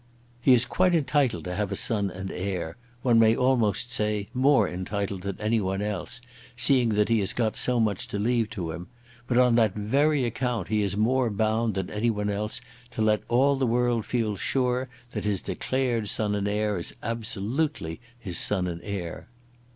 "He 0.41 0.53
is 0.55 0.65
quite 0.65 0.95
entitled 0.95 1.43
to 1.43 1.53
have 1.53 1.71
a 1.71 1.75
son 1.75 2.09
and 2.09 2.31
heir, 2.31 2.75
one 3.03 3.19
may 3.19 3.35
almost 3.35 3.91
say 3.91 4.29
more 4.33 4.67
entitled 4.67 5.21
than 5.21 5.39
anyone 5.39 5.79
else, 5.79 6.21
seeing 6.57 6.89
that 6.95 7.07
he 7.07 7.19
has 7.19 7.33
got 7.33 7.55
so 7.55 7.79
much 7.79 8.07
to 8.07 8.17
leave 8.17 8.49
to 8.49 8.71
him, 8.71 8.87
but 9.27 9.37
on 9.37 9.53
that 9.57 9.75
very 9.75 10.25
account 10.25 10.69
he 10.69 10.81
is 10.81 10.97
more 10.97 11.29
bound 11.29 11.75
than 11.75 11.91
anyone 11.91 12.31
else 12.31 12.61
to 12.89 13.03
let 13.03 13.21
all 13.27 13.57
the 13.57 13.67
world 13.67 14.03
feel 14.03 14.35
sure 14.35 14.87
that 15.11 15.23
his 15.23 15.39
declared 15.39 16.07
son 16.07 16.33
and 16.33 16.47
heir 16.47 16.79
is 16.79 16.95
absolutely 17.03 18.01
his 18.17 18.39
son 18.39 18.65
and 18.67 18.81
heir." 18.83 19.27